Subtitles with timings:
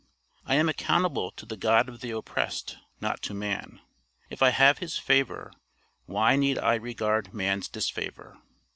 [0.47, 3.81] I am accountable to the God of the oppressed, not to man.
[4.31, 5.51] If I have his favor,
[6.07, 8.39] why need I regard man's disfavor.